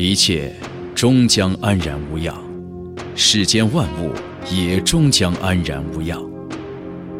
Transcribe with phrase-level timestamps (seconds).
[0.00, 0.54] 一切
[0.94, 2.32] 终将安然无恙，
[3.16, 4.12] 世间万物
[4.48, 6.22] 也终将安然无恙。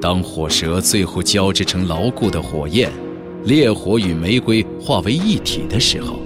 [0.01, 2.89] 当火舌最后交织成牢固的火焰，
[3.43, 6.21] 烈火与玫瑰化为一体的时候，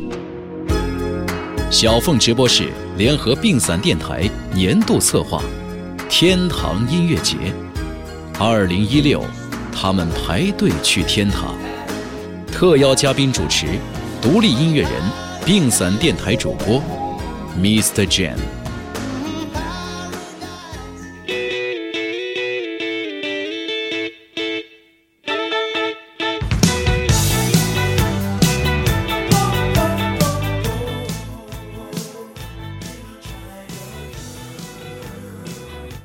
[1.71, 5.43] 小凤直播室联合并散电台年度策划
[6.07, 7.35] “天堂音乐节”，
[8.39, 9.25] 二零一六，
[9.75, 11.55] 他们排队去天堂。
[12.49, 13.69] 特邀嘉宾主持，
[14.21, 14.91] 独立音乐人、
[15.45, 16.81] 病散电台主播
[17.59, 18.07] ，Mr.
[18.07, 18.37] Jam。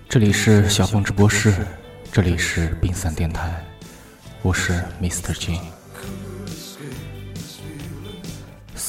[0.09, 1.53] 这里是小凤直播室，
[2.11, 3.63] 这里是病散电台，
[4.41, 5.31] 我是 Mr.
[5.35, 5.76] Jin。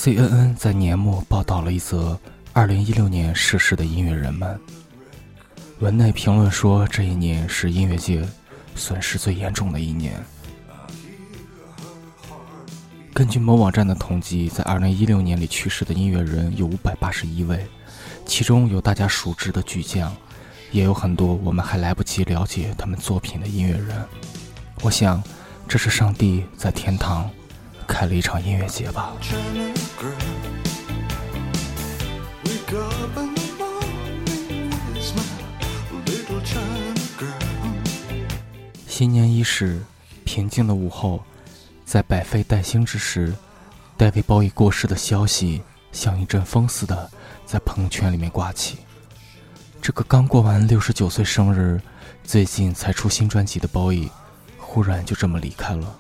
[0.00, 2.16] CNN 在年末报道了一则
[2.54, 4.56] 2016年逝世的音乐人们，
[5.80, 8.24] 文内评论说这一年是音乐界
[8.76, 10.14] 损失最严重的一年。
[13.12, 17.66] 根据某网站的统计，在2016年里去世的音乐人有581位，
[18.24, 20.14] 其中有大家熟知的巨匠。
[20.70, 24.00] 也有很多我们还来不及了解他们作品的音乐人，
[24.82, 25.20] 我想，
[25.66, 27.28] 这是上帝在天堂
[27.84, 29.12] 开了一场音乐节吧。
[38.86, 39.82] 新年伊始，
[40.24, 41.24] 平静的午后，
[41.84, 43.34] 在百废待兴之时，
[43.96, 45.60] 戴维·鲍伊过世的消息
[45.90, 47.10] 像一阵风似的
[47.44, 48.78] 在朋友圈里面刮起。
[49.82, 51.80] 这个刚过完六十九岁生日，
[52.22, 54.08] 最近才出新专辑的鲍伊，
[54.58, 55.98] 忽然就这么离开了。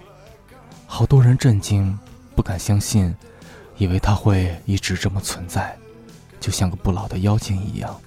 [0.86, 1.98] 好多人震惊，
[2.36, 3.12] 不敢相信，
[3.78, 5.74] 以为他会一直这么存在，
[6.38, 7.98] 就像个不老的妖精一样。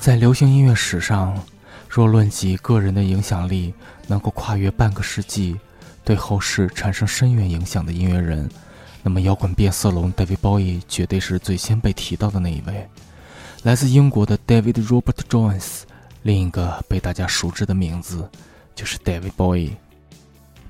[0.00, 1.38] 在流行音乐史上，
[1.88, 3.74] 若论及个人的影响力
[4.06, 5.56] 能够跨越半个世纪，
[6.04, 8.48] 对后世产生深远影响的音乐人。
[9.04, 12.88] 那么，摇滚变色龙 David Bowie 绝对是最先被提到的那一位。
[13.64, 15.82] 来自英国的 David Robert Jones，
[16.22, 18.28] 另一个被大家熟知的名字
[18.74, 19.72] 就是 David Bowie。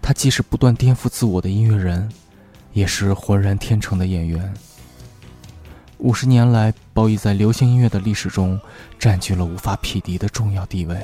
[0.02, 2.06] 他既是不断颠覆自我的音乐人，
[2.72, 4.52] 也是浑然天成的演员。
[5.98, 8.60] 五十年来，鲍伊在流行音乐的历史中
[8.98, 11.00] 占据了无法匹敌的重要地位。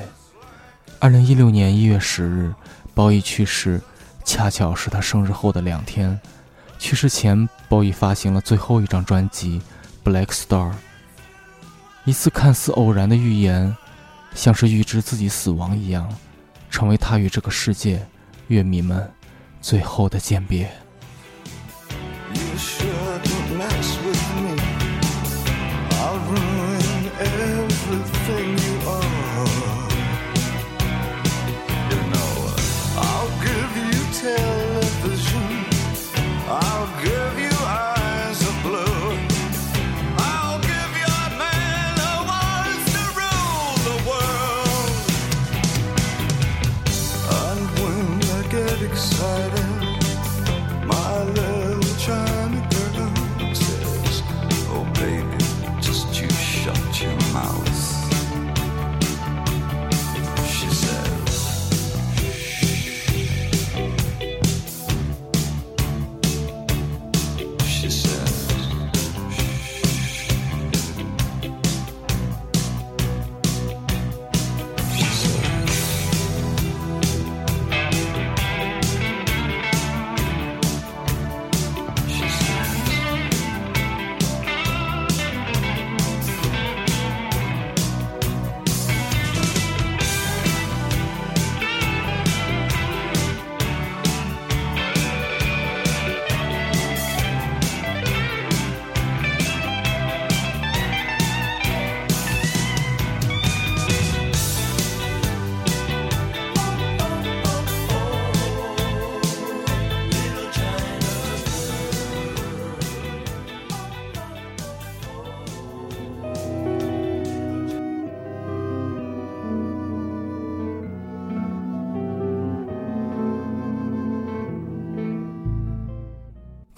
[0.99, 2.53] 二零一六年一月十日，
[2.93, 3.79] 鲍伊去世，
[4.25, 6.19] 恰巧是他生日后的两天。
[6.77, 9.61] 去世前，鲍伊发行了最后一张专辑
[10.07, 10.71] 《Black Star》。
[12.03, 13.73] 一次看似偶然的预言，
[14.35, 16.13] 像是预知自己死亡一样，
[16.69, 18.05] 成为他与这个世界、
[18.49, 19.07] 乐迷们
[19.61, 20.69] 最后的鉴别。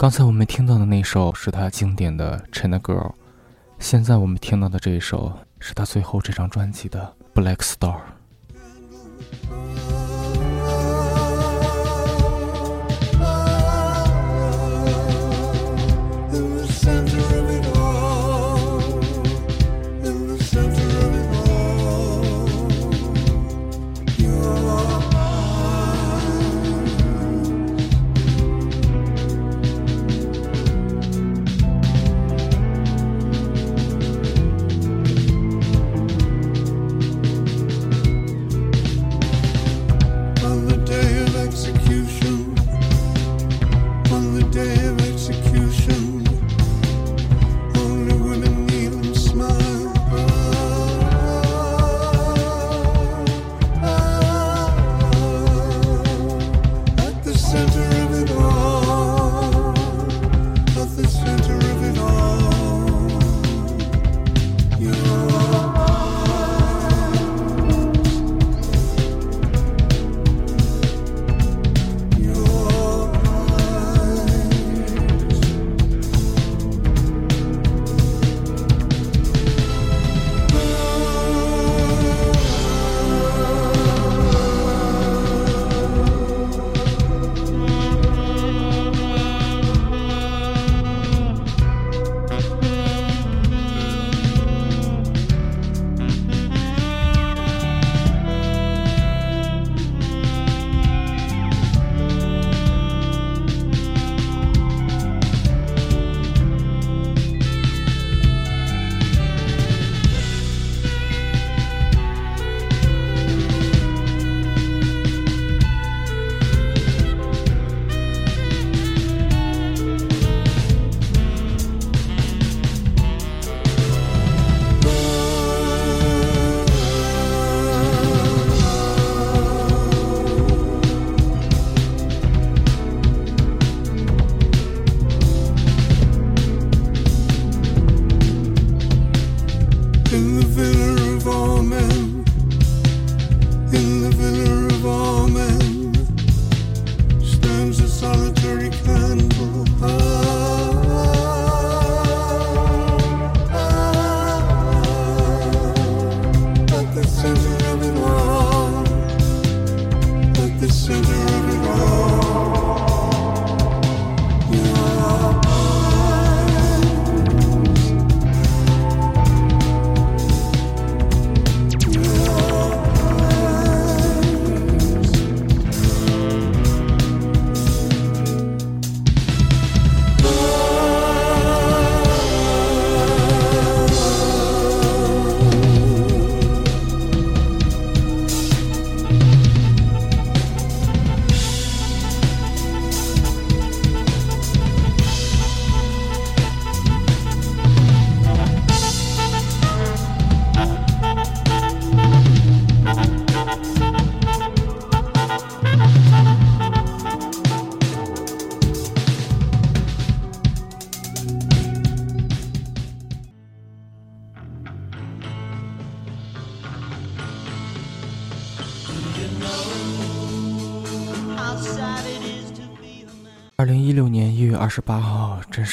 [0.02, 3.10] 刚才我们听到的那首是他经典的《China Girl》，
[3.78, 7.98] 现在我们听到的这一首是他最后这张专辑的《Black Star》。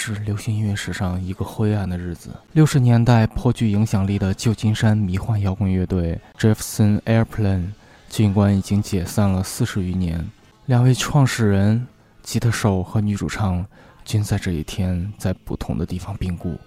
[0.01, 2.29] 是流行音乐史上一个灰暗的日子。
[2.53, 7.71] 六十年代颇具影响力的旧金山迷幻摇滚乐队 Jefferson Airplane，
[8.07, 10.25] 尽管已经解散了四十余年，
[10.67, 11.85] 两位创始人、
[12.23, 13.65] 吉他手和女主唱
[14.05, 16.57] 均在这一天在不同的地方病故，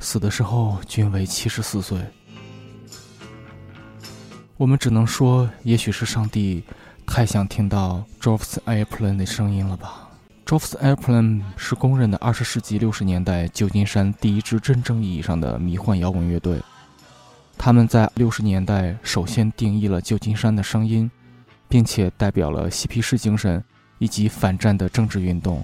[0.00, 1.96] 死的时候均为七十四岁。
[4.56, 6.64] 我们只能说，也许是上帝
[7.06, 10.07] 太想听到 Jefferson Airplane 的声音了吧。
[10.48, 16.58] J o f f s Airplane 是公认的二十世纪六十年代旧金山第一支真正意义上的迷幻摇滚乐队。
[17.58, 21.10] 他们在六十年代首先定义了旧金山的声音，
[21.68, 23.62] 并且代表了嬉皮士精神
[23.98, 25.62] 以及反战的政治运动。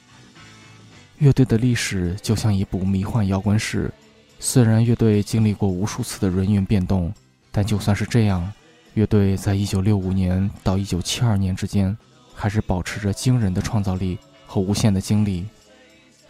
[1.17, 3.91] 乐队的历史就像一部迷幻摇滚史，
[4.39, 7.11] 虽然乐队经历过无数次的人员变动，
[7.51, 8.53] 但就算是这样，
[8.93, 11.97] 乐队在一九六五年到一九七二年之间，
[12.35, 14.19] 还是保持着惊人的创造力。
[14.55, 15.45] 和无限的精力，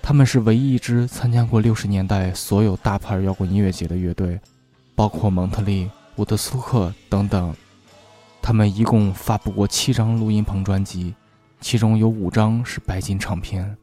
[0.01, 4.41] 他们是唯一一支参加过六十年代所有大牌摇滚音乐节的乐队，
[4.95, 7.55] 包括蒙特利、伍德斯托克等等。
[8.41, 11.15] 他们一共发布过七张录音棚专辑，
[11.61, 13.77] 其中有五张是白金唱片。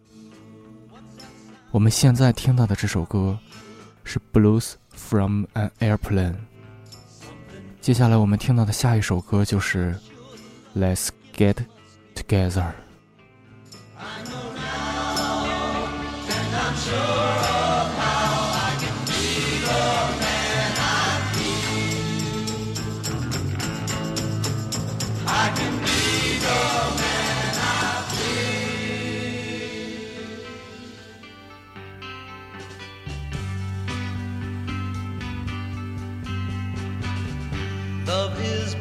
[1.69, 3.37] 我们现在听到的这首歌
[4.03, 6.33] 是《Blues from an Airplane》。
[7.79, 9.95] 接下来我们听到的下一首歌就是
[10.79, 11.57] 《Let's Get
[12.15, 12.49] Together》。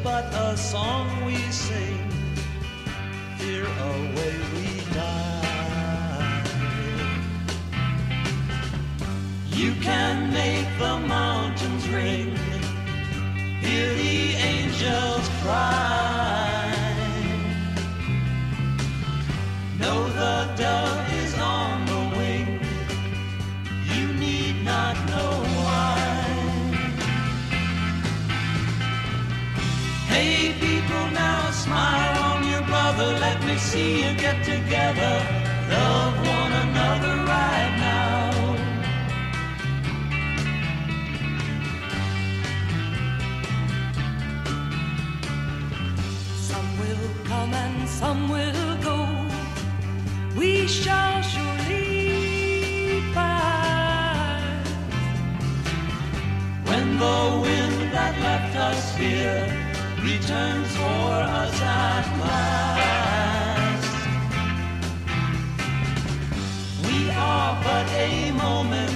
[0.03, 2.09] But a song we sing,
[3.37, 5.30] fear away we die.
[9.61, 12.35] You can make the mountains ring,
[13.61, 16.73] hear the angels cry.
[19.77, 22.59] Know the dove is on the wing,
[23.93, 26.25] you need not know why.
[30.07, 33.09] Hey people now smile on your brother.
[33.19, 35.15] Let me see you get together.
[35.69, 38.20] Love one another right now
[47.99, 48.97] some will go.
[50.37, 54.65] We shall surely find.
[56.67, 59.47] When the wind that left us here
[60.03, 63.87] Returns for us at last
[66.87, 68.90] We are but a moment's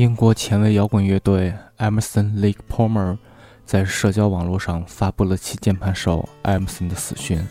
[0.00, 3.18] 英国前卫摇滚乐队 Emerson Lake Palmer
[3.66, 7.46] 在社交网络上发布了其键盘手 Emerson 的死讯。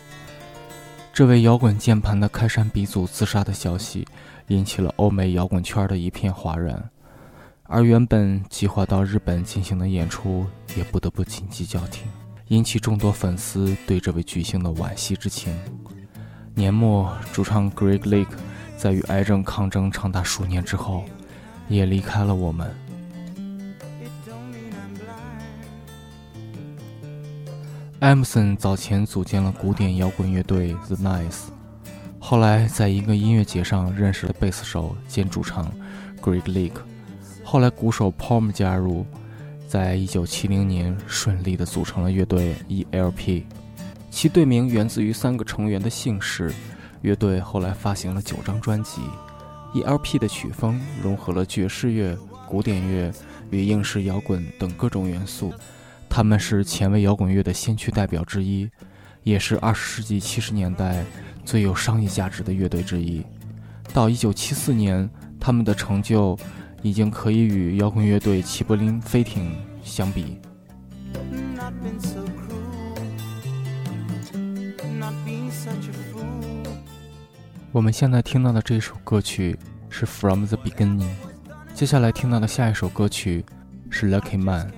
[1.12, 4.04] 这位摇滚键盘的开山鼻祖自杀的消息，
[4.48, 6.90] 引起了欧美摇滚圈的一片哗然，
[7.62, 12.08] 而原本计划到日本进行的演出也不得不紧急叫停，
[12.48, 15.56] 引起众多粉丝对这位巨星的惋惜之情。
[16.56, 18.36] 年末，主唱 Greg Lake
[18.76, 21.04] 在与癌症抗争长达数年之后。
[21.70, 22.70] 也离开了我们。
[28.00, 31.44] 艾姆森早前组建了古典摇滚乐队 The Nice，
[32.18, 35.70] 后来在一个音乐节上认识了贝斯手兼主唱
[36.20, 36.80] Greg Lake，
[37.44, 39.06] 后来鼓手 Palm 加入，
[39.68, 43.46] 在一九七零年顺利的组成了乐队 E.L.P，
[44.10, 46.52] 其队名源自于三个成员的姓氏。
[47.02, 49.00] 乐队后来发行了九张专辑。
[49.72, 52.16] E.L.P 的曲风融合了爵士乐、
[52.48, 53.12] 古典乐
[53.50, 55.52] 与英式摇滚等各种元素，
[56.08, 58.68] 他们是前卫摇滚乐的先驱代表之一，
[59.22, 61.04] 也是二十世纪七十年代
[61.44, 63.24] 最有商业价值的乐队之一。
[63.92, 65.08] 到一九七四年，
[65.38, 66.36] 他们的成就
[66.82, 70.38] 已经可以与摇滚乐队齐柏林飞艇相比
[74.98, 75.99] not being such a。
[77.72, 79.56] 我们现在听到的这首歌曲
[79.88, 81.02] 是《From the Beginning》，
[81.72, 83.44] 接下来听到的下一首歌曲
[83.90, 84.68] 是《Lucky Man》。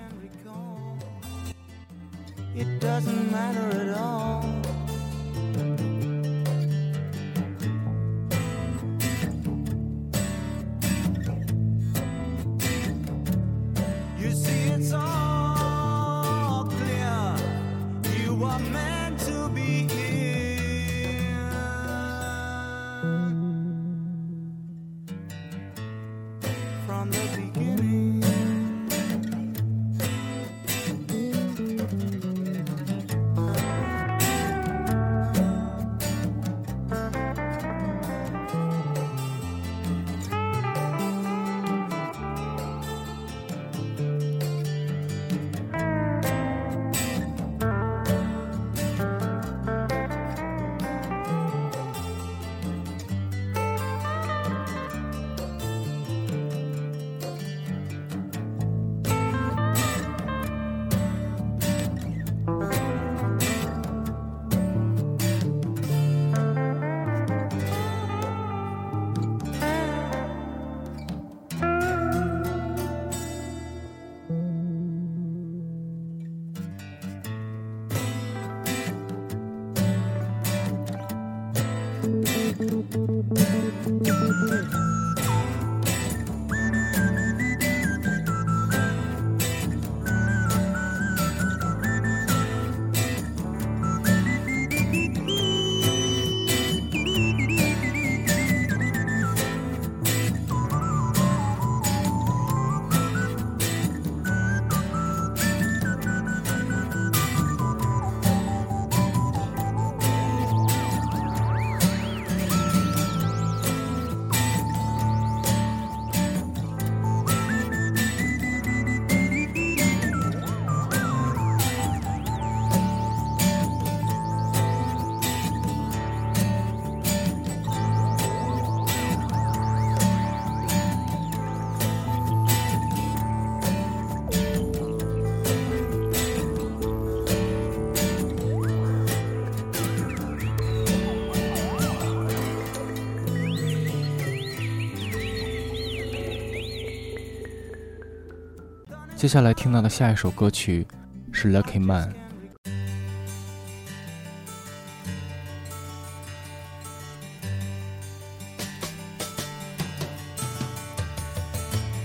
[149.22, 150.84] 接下来听到的下一首歌曲
[151.30, 152.12] 是《Lucky Man》。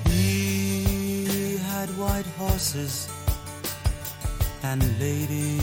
[0.06, 3.08] He had white horses
[4.62, 5.57] and ladies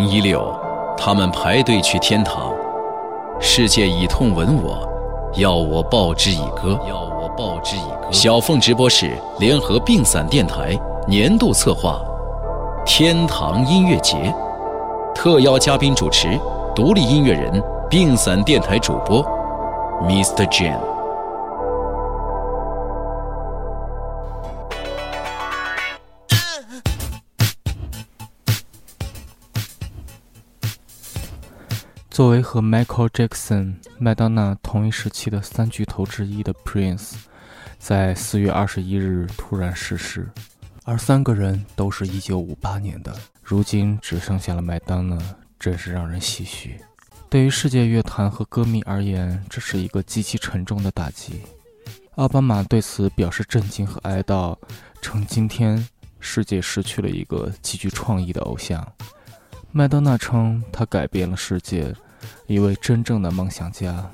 [0.00, 0.50] 零一六，
[0.96, 2.50] 他们排队去天堂，
[3.38, 4.78] 世界以痛吻我，
[5.34, 6.80] 要我报之以歌。
[6.88, 8.08] 要我报之以歌。
[8.10, 10.74] 小凤直播室联合病散电台
[11.06, 12.00] 年度策划，
[12.86, 14.34] 天堂音乐节，
[15.14, 16.40] 特邀嘉宾主持，
[16.74, 19.22] 独立音乐人，病散电台主播
[20.08, 20.46] ，Mr.
[20.46, 20.89] Jam。
[32.20, 37.14] 作为和 Michael Jackson、麦当娜同一时期的三巨头之一的 Prince，
[37.78, 40.28] 在四月二十一日突然逝世，
[40.84, 45.18] 而三个人都是一九五八年的，如今只剩下了麦当娜，
[45.58, 46.78] 真是让人唏嘘。
[47.30, 51.40] 对于世界乐坛和歌迷而言，这是一个极其沉重的打击。
[52.16, 54.54] 奥巴马对此表示震惊和哀悼，
[55.00, 58.86] 称今天世界失去了一个极具创意的偶像。
[59.72, 61.94] 麦当娜称，他改变了世界，
[62.46, 64.10] 一位真正的梦想家。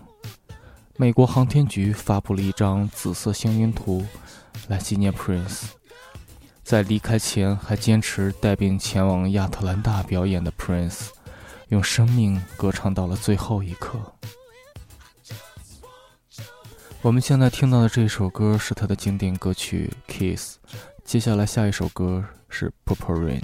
[0.96, 4.04] 美国航天局发布了一张紫色星云图
[4.68, 5.64] 来纪念 prince
[6.64, 11.08] 在离开前还坚持带病前往亚特兰大表演的 prince
[11.68, 14.00] 用生命歌唱到了最后一刻。
[17.02, 20.56] 我们现在听到的这首歌是他的经典歌曲 kiss
[21.04, 23.42] 接下来下一首歌是 purple rain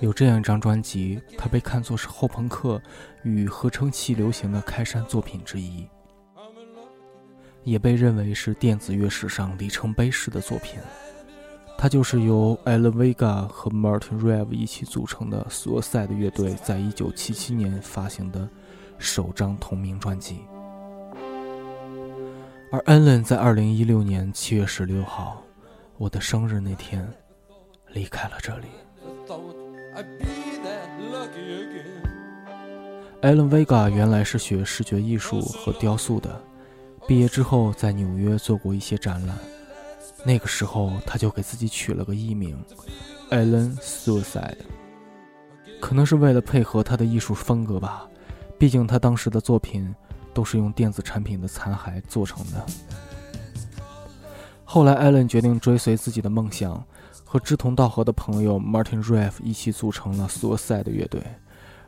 [0.00, 2.80] 有这样一张专辑，它被看作是后朋克
[3.22, 5.86] 与合成器流行的开山作品之一，
[7.64, 10.80] 也被认为是电子乐史上里程碑式的作品。
[11.76, 18.48] 它就是由 Alan Vega 和 Martin Rev 一起组成的 Suicide 乐队在1977年发行的
[18.98, 20.40] 首张同名专辑。
[22.72, 25.42] 而 Alan 在2016年7月16号，
[25.98, 27.06] 我的生日那天，
[27.92, 28.68] 离开了这里。
[29.92, 30.26] Thought I'd be
[30.62, 32.02] that lucky again.
[33.22, 36.40] Alan Vega 原来是学视觉艺术和雕塑的，
[37.06, 39.36] 毕业之后在纽约做过一些展览。
[40.24, 42.62] 那个时候他就给自己取了个艺名
[43.30, 44.58] Alan Suicide，
[45.80, 48.06] 可能是为了配合他的艺术风格吧。
[48.58, 49.94] 毕竟他当时的作品
[50.34, 52.66] 都是用电子产品的残骸做成的。
[54.64, 56.84] 后来，Alan 决定追随自己的梦想，
[57.32, 61.22] 和志同道合的朋友 Martin Rev 一起组成了 Suicide 乐队。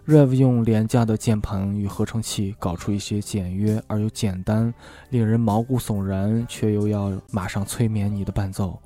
[0.07, 4.72] Rev 用廉价的键盘与合成器搞出一些简约而又简单、
[5.11, 8.78] 令人毛骨悚然却又要马上催眠你的伴奏，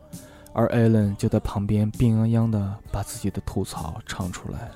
[0.55, 4.71] 而 Alan 就在旁边病殃殃地把自己的吐槽唱出来。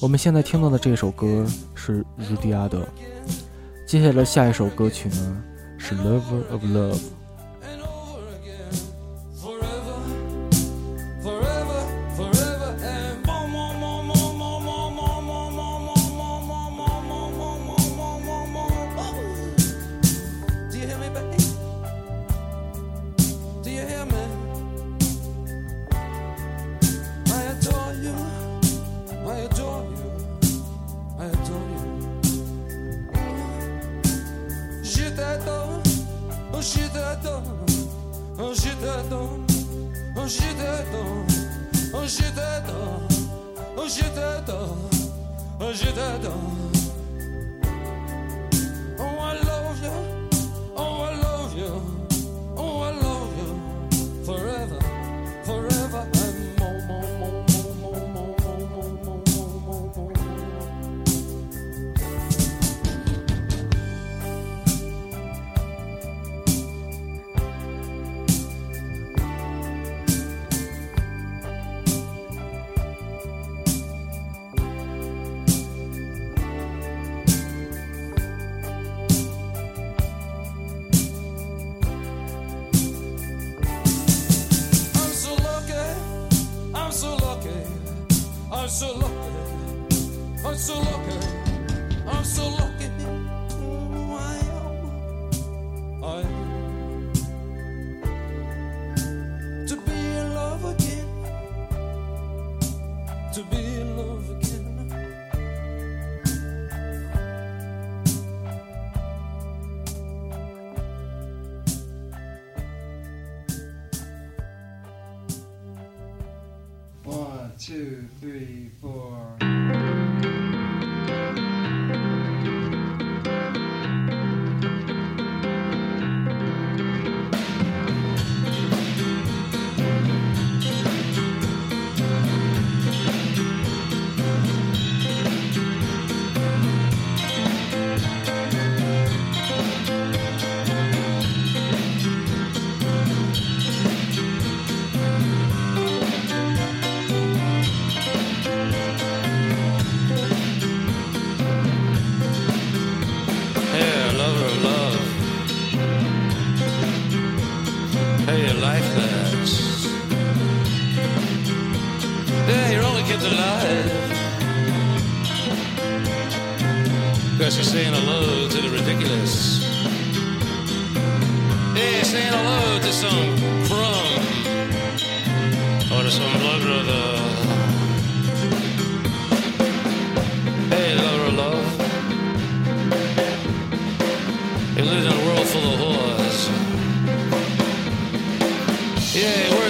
[0.00, 1.44] 我们现在听到的这首歌
[1.74, 2.68] 是《Rudyard》，
[3.84, 5.42] 接下来下一首歌曲呢
[5.76, 6.94] 是《Lover of Love》。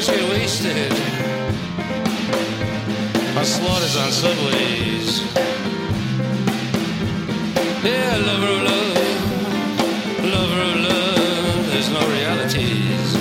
[0.02, 0.92] Words get wasted.
[3.38, 5.22] On slaughters on subways.
[7.84, 8.96] Yeah, lover of love.
[10.24, 11.70] Lover of love.
[11.70, 13.14] There's no realities.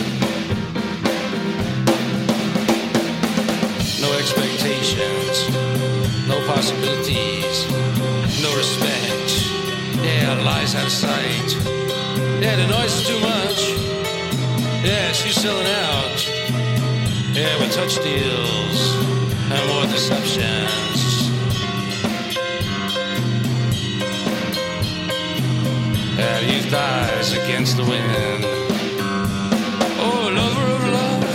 [4.02, 5.36] No expectations.
[6.28, 7.70] No possibilities.
[8.42, 9.30] No respect.
[10.02, 11.50] Yeah, lies out of sight.
[12.42, 13.70] Yeah, the noise is too much.
[14.84, 16.31] Yeah, she's selling out.
[17.34, 18.96] Yeah, with touch deals
[19.50, 21.30] and more deceptions.
[26.18, 28.44] Yeah, youth dies against the wind.
[30.04, 31.26] Oh, lover of love.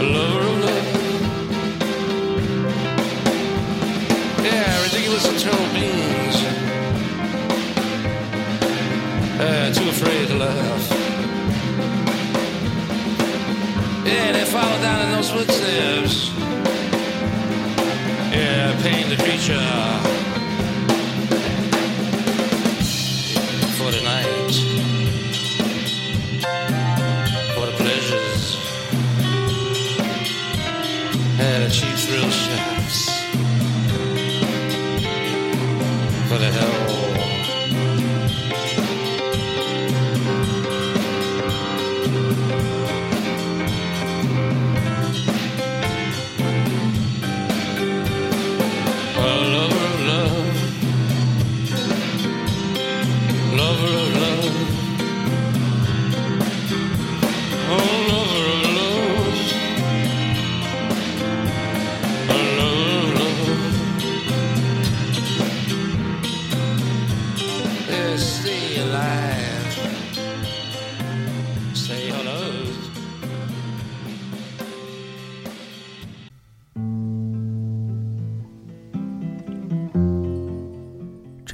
[0.00, 0.86] Lover of love.
[4.42, 6.36] Yeah, ridiculous eternal beings.
[9.38, 10.97] Uh, too afraid to laugh.
[14.08, 16.30] Yeah, they follow down in those footsteps.
[18.32, 20.27] Yeah, paint the creature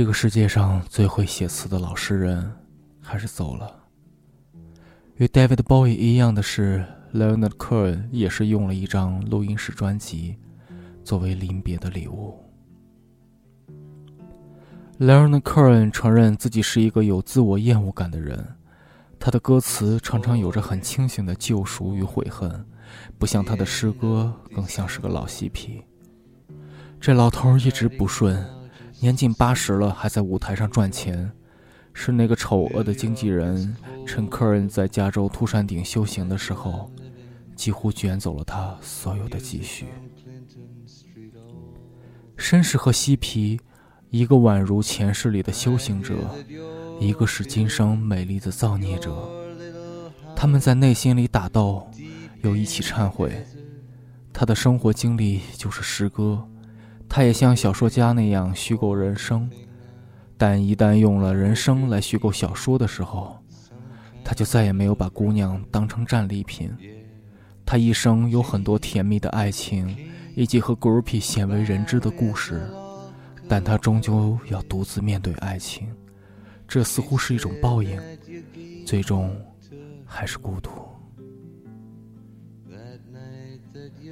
[0.05, 2.53] 这个世界上最会写词的老诗人，
[3.01, 3.75] 还是走了。
[5.17, 6.85] 与 David Bowie 一样的是
[7.15, 10.37] ，Leonard Cohen 也是用了一张录音室专辑
[11.03, 12.39] 作为临别的礼物。
[15.01, 18.47] Leonard Cohen 承认自己是一个有自我厌恶感的人，
[19.19, 22.63] 他的歌词常常有着很清醒的救赎与悔恨，
[23.19, 25.83] 不像他的诗歌，更像是个老嬉皮。
[27.01, 28.47] 这老头一直不顺。
[29.01, 31.31] 年近八十了，还在舞台上赚钱，
[31.93, 33.77] 是那个丑恶的经纪人
[34.07, 36.91] 趁客人在加州秃山顶修行的时候，
[37.55, 39.87] 几乎卷走了他所有的积蓄。
[42.39, 43.61] 绅士和嬉皮，
[44.11, 46.15] 一个宛如前世里的修行者，
[46.99, 49.29] 一个是今生美丽的造孽者。
[50.35, 51.87] 他们在内心里打斗，
[52.43, 53.47] 又一起忏悔。
[54.33, 56.45] 他的生活经历就是诗歌。
[57.09, 59.49] 他也像小说家那样虚构人生，
[60.37, 63.39] 但一旦用了人生来虚构小说的时候，
[64.25, 66.73] 他就再也没有把姑娘当成战利品。
[67.65, 69.97] 他一生有很多甜蜜的爱情，
[70.35, 72.69] 以及和 g r o u p i 鲜为人知的故事，
[73.49, 75.89] 但他终究要独自面对爱情，
[76.67, 78.01] 这似乎是一种报应，
[78.85, 79.35] 最终
[80.05, 80.71] 还是孤独。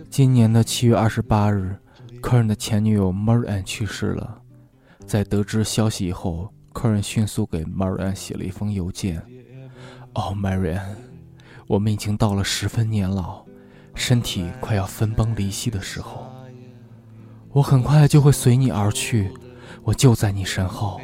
[0.08, 1.76] 今年的七月二十八日。
[2.22, 4.40] 科恩的前女友 marian 去世了，
[5.04, 9.20] 在得知消息以后，科恩迅速给 marian 写了一封邮件
[10.14, 10.94] ：“哦 marian
[11.66, 13.44] 我们已经到了十分年老，
[13.96, 16.32] 身体快要分崩离析的时候，
[17.50, 19.32] 我很快就会随你而去，
[19.82, 21.00] 我就在你身后。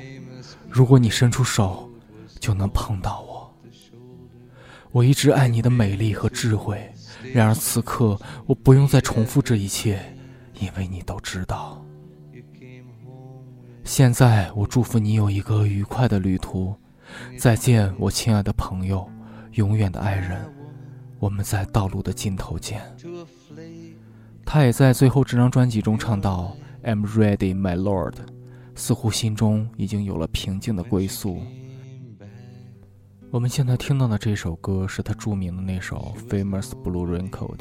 [0.70, 1.90] 如果你伸出手，
[2.38, 3.54] 就能碰到我。
[4.92, 6.80] 我一直爱你的美丽和智慧，
[7.34, 8.16] 然而此刻
[8.46, 10.00] 我不用再重复这一切，
[10.60, 11.84] 因为你都知道。
[13.84, 16.74] 现在我祝福你有一个愉快的旅途，
[17.38, 19.08] 再见，我亲爱的朋友，
[19.52, 20.44] 永远的爱人。
[21.18, 22.82] 我们在道路的尽头见。
[24.44, 28.14] 他也在最后这张专辑中唱到 "I'm ready, my lord"，
[28.74, 31.40] 似乎心中已经有了平静的归宿。
[33.30, 37.56] 我们现在听到的这首歌是他著名的那首《Famous Blue Raincoat》。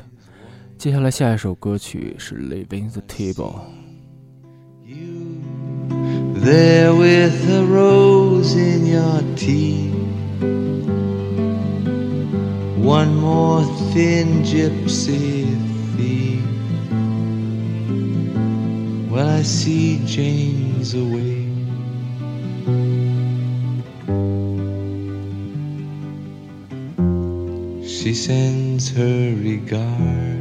[0.79, 3.55] 接下来下一首歌曲是《Leaving the Table》。
[6.45, 9.93] There with a rose in your tea.
[12.83, 15.47] One more thin gypsy
[15.97, 16.43] thief.
[19.09, 21.47] Well, I see Jane's away.
[27.87, 30.36] She sends her regard.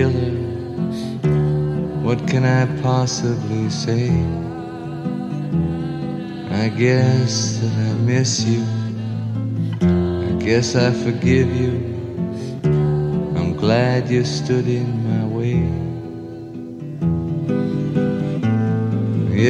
[0.00, 0.32] Killer?
[2.06, 4.08] What can I possibly say?
[6.62, 8.64] I guess that I miss you.
[10.28, 11.74] I guess I forgive you.
[13.38, 15.60] I'm glad you stood in my way.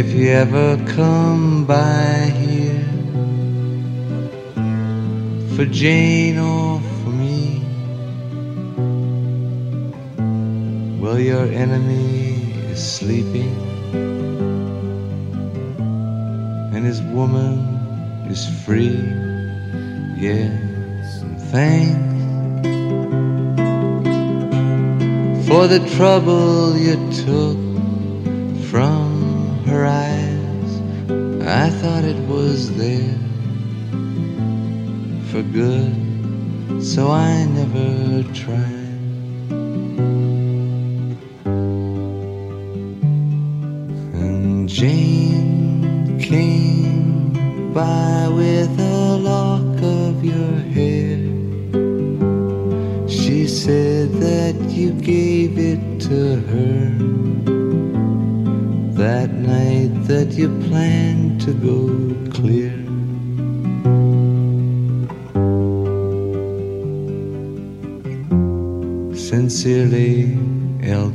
[0.00, 2.88] If you ever come by here
[5.54, 6.89] for Jane or
[11.00, 13.56] Well, your enemy is sleeping,
[16.74, 19.00] and his woman is free.
[20.18, 22.10] Yes, and thanks
[25.48, 27.56] for the trouble you took
[28.68, 30.70] from her eyes.
[31.48, 33.18] I thought it was there
[35.30, 38.79] for good, so I never tried.
[56.10, 56.90] To her
[58.98, 61.86] that night that you planned to go
[62.32, 62.74] clear.
[69.14, 70.36] Sincerely,
[70.82, 71.12] El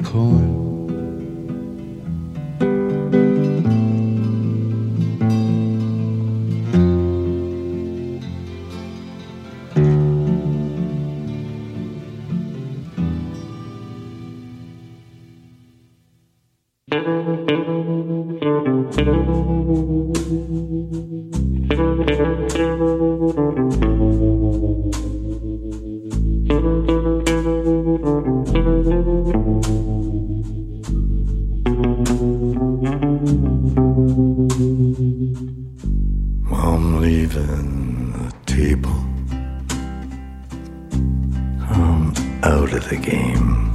[42.90, 43.75] the game.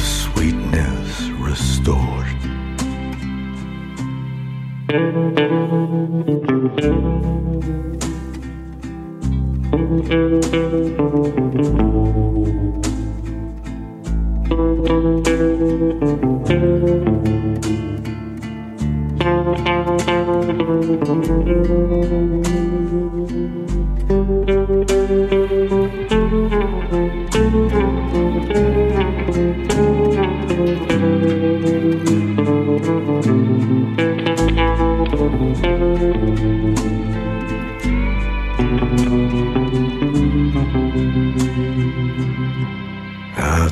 [0.00, 2.26] Sweetness restored.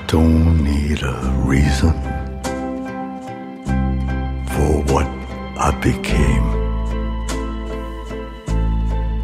[0.08, 1.92] Don't need a reason
[4.52, 5.06] for what
[5.58, 6.48] I became.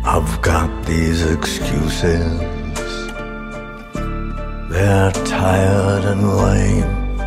[0.04, 2.38] I've got these excuses.
[4.68, 7.18] They're tired and lame.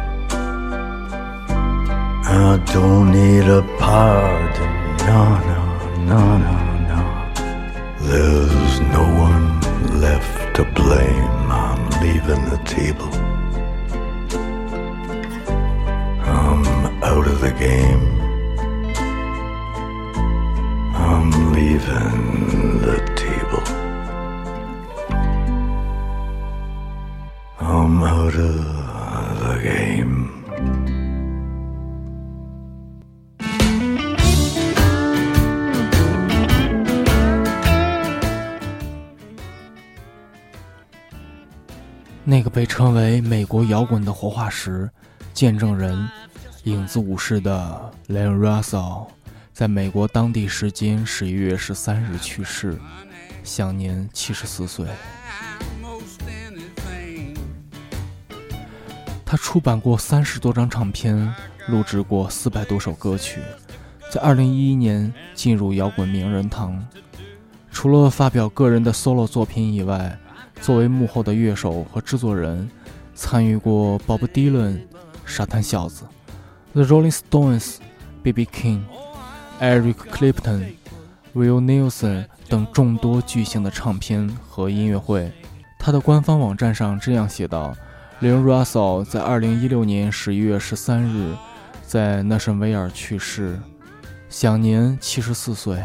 [2.25, 4.71] I don't need a pardon.
[5.09, 5.61] No, no,
[6.11, 6.57] no, no,
[6.91, 7.01] no.
[8.01, 11.51] There's no one left to blame.
[11.51, 13.26] I'm leaving the table.
[43.57, 44.87] 国摇滚的活化石、
[45.33, 46.07] 见证人、
[46.65, 49.07] 影子武士的 Len Russell，
[49.51, 52.77] 在美国当地时间十一月十三日去世，
[53.43, 54.85] 享年七十四岁。
[59.25, 61.33] 他出版过三十多张唱片，
[61.67, 63.41] 录制过四百多首歌曲，
[64.11, 66.87] 在二零一一年进入摇滚名人堂。
[67.71, 70.15] 除了发表个人的 solo 作品以外，
[70.61, 72.69] 作为幕后的乐手和制作人，
[73.17, 74.81] 参与过 Bob Dylan、
[75.25, 76.03] 沙滩小子、
[76.73, 77.77] The Rolling Stones、
[78.21, 78.45] B.B.
[78.45, 78.81] King、
[79.59, 80.73] Eric Clapton、
[81.33, 85.31] Will Nelson 等众多巨星的唱片和音乐会。
[85.79, 87.75] 他的官方网站上这样写道
[88.19, 91.35] l e o n Russell 在2016年11月13日
[91.87, 93.59] 在纳什维尔去世，
[94.29, 95.83] 享年74岁。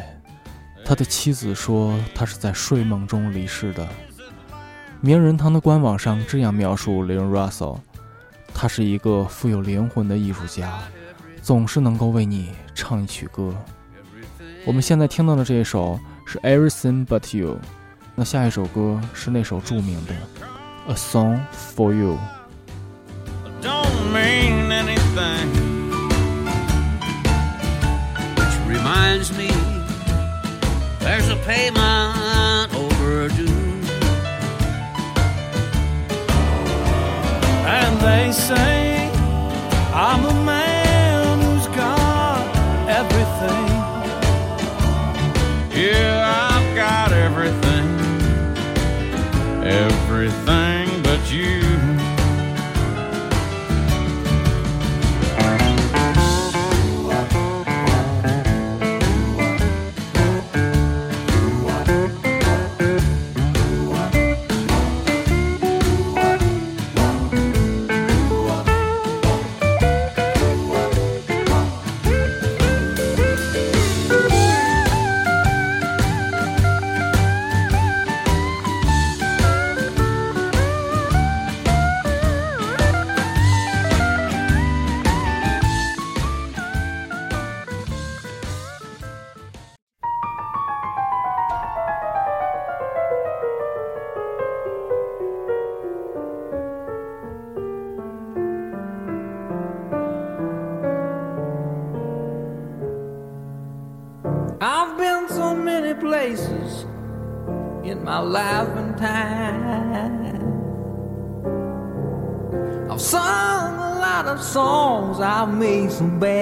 [0.84, 3.88] 他的妻子说，他是在睡梦中离世的。
[5.05, 7.78] 名人堂的官网上这样描述 Leon Russell：
[8.55, 10.78] 他是一个富有灵魂的艺术家，
[11.42, 13.53] 总是能够为你唱一曲歌。
[14.64, 17.59] 我们现在听到的这一首是 Everything But You，
[18.14, 20.14] 那下一首歌是那首著名的
[20.86, 21.40] A Song
[21.74, 22.16] for You。
[23.61, 25.50] don't mean anything.
[28.68, 29.50] Reminds me,
[31.00, 32.11] there's a payment
[38.32, 38.81] say
[116.03, 116.41] un.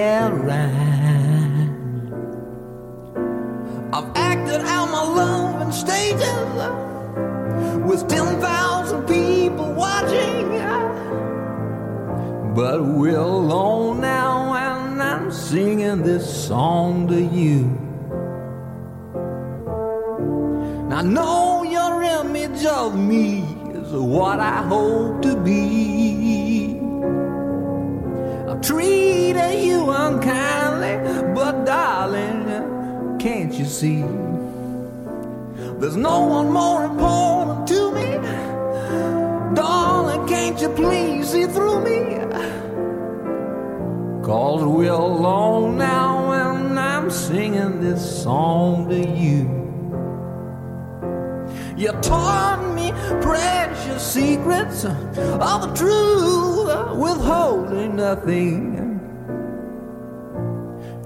[55.21, 58.91] Of the truth, uh, withholding nothing.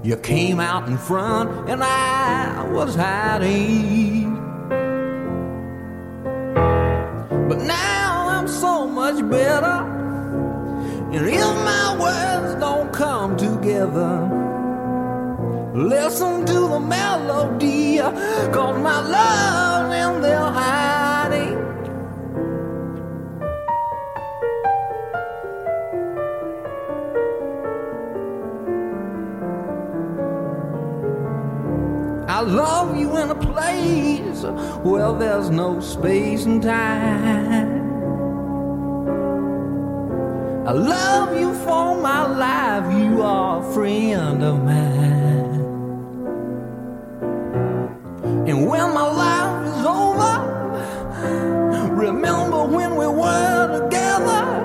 [0.03, 4.35] You came out in front, and I was hiding.
[7.49, 9.77] But now I'm so much better.
[11.11, 14.13] And if my words don't come together,
[15.73, 17.97] listen to the melody,
[18.53, 20.94] cause my love in there hiding.
[32.45, 34.43] Love you in a place
[34.83, 37.85] where there's no space and time.
[40.67, 45.61] I love you for my life, you are a friend of mine.
[48.47, 50.35] And when my life is over,
[51.93, 54.61] remember when we were together.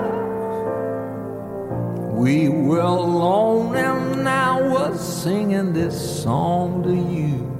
[2.13, 7.50] We were alone and I was singing this song to you.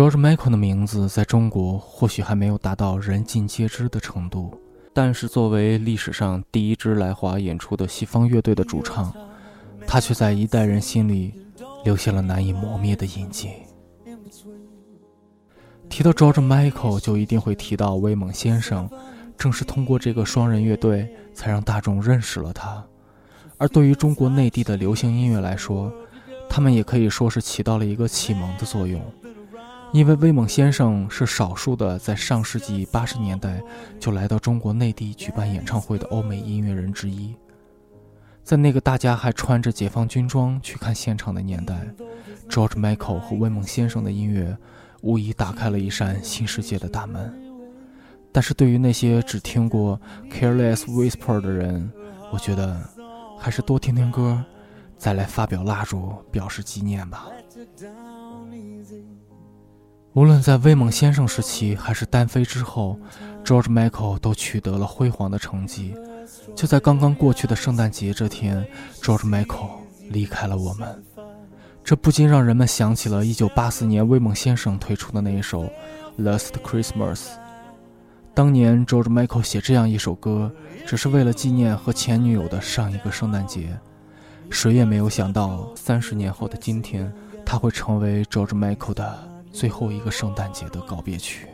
[0.00, 4.58] George Michael 的名字在中国或许还没有达到人尽皆知的程度，
[4.94, 9.12] 但是作为历史上第一支来华演出的西方乐队的主唱，
[9.86, 11.34] 他却在一代人心里
[11.84, 13.50] 留下了难以磨灭的印记。
[15.90, 18.88] 提到 George Michael，就一定会提到威猛先生，
[19.36, 22.82] 正是通过这个双人乐队，才让大众认识了他。
[23.58, 25.92] 而对于中国内地的流行音乐来说，
[26.48, 28.98] 他们也可以说是起到了一个启蒙的作用。
[29.92, 33.60] 因为威猛先生是少数的在上世纪八十年代
[33.98, 37.34] 就来到中国内地举办演唱会的欧美音乐人之一，
[38.44, 41.88] 在那个大家还穿着解放军装去看现场的年代
[42.48, 44.56] ，George Michael 和威猛先生的音乐
[45.02, 47.32] 无疑打开了一扇新世界的大门。
[48.30, 51.90] 但是对于那些只听过《Careless Whisper》的人，
[52.32, 52.80] 我觉得
[53.36, 54.40] 还是多听听歌，
[54.96, 57.26] 再来发表蜡烛表示纪念吧。
[60.14, 62.98] 无论在威猛先生时期还是单飞之后
[63.44, 65.94] ，George Michael 都取得了辉煌的成绩。
[66.56, 68.66] 就在刚刚过去的圣诞节这天
[69.00, 69.70] ，George Michael
[70.08, 71.04] 离开了我们，
[71.84, 75.62] 这不禁让人们想起了1984年威猛先生推出的那一首
[76.18, 77.14] 《Last Christmas》。
[78.34, 80.50] 当年 George Michael 写这样一首歌，
[80.84, 83.78] 只是为了纪念和前女友的上一个圣诞节。
[84.50, 87.12] 谁也没有想到，三十年后的今天，
[87.46, 89.29] 他会成为 George Michael 的。
[89.52, 91.46] 最后一个圣诞节的告别曲。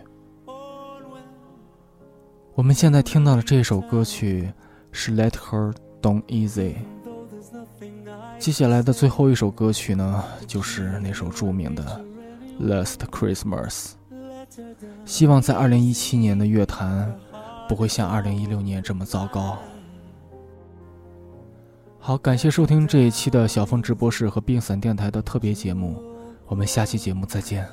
[2.55, 4.53] 我们现在听到的这首歌曲
[4.91, 6.75] 是《Let Her Down Easy》。
[8.39, 12.05] 接下来的最后一首歌曲呢，就是那首著名的
[12.67, 13.93] 《Last Christmas》。
[15.05, 17.15] 希望在2017年的乐坛
[17.69, 19.59] 不会像2016年这么糟糕。
[21.99, 26.01] 好，感谢收听这一期的小凤直播室和冰伞电台的特别节目，
[26.47, 27.67] 我们下期节目再见。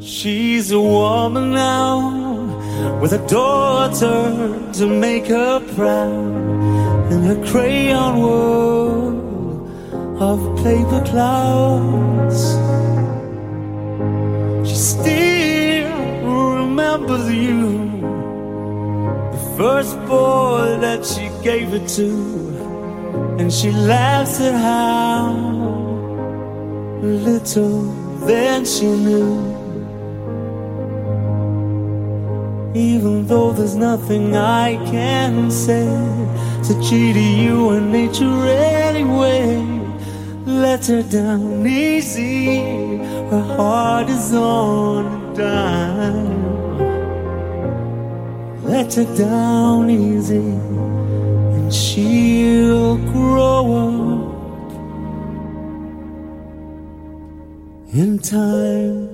[0.00, 7.10] She's a woman now with a daughter to make her proud.
[7.10, 12.54] In her crayon world of paper clouds.
[14.68, 15.90] She still
[16.22, 17.90] remembers you,
[19.32, 22.10] the first boy that she gave it to,
[23.40, 25.59] and she laughs at how
[27.02, 27.82] little
[28.26, 29.58] then she knew.
[32.74, 35.88] Even though there's nothing I can say
[36.64, 39.66] to cheat you in nature anyway.
[40.46, 42.58] Let her down easy.
[43.30, 46.40] Her heart is on a dime.
[48.64, 54.19] Let her down easy, and she'll grow up
[57.92, 59.09] in time.